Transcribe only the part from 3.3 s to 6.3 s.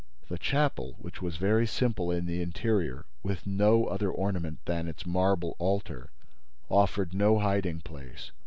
no other ornament than its marble altar,